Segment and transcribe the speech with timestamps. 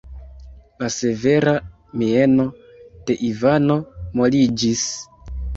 [0.83, 1.53] La severa
[2.03, 2.47] mieno
[3.11, 3.79] de Ivano
[4.23, 4.91] moliĝis.